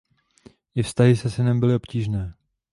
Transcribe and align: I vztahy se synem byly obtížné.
I 0.75 0.83
vztahy 0.83 1.15
se 1.15 1.29
synem 1.29 1.59
byly 1.59 1.75
obtížné. 1.75 2.33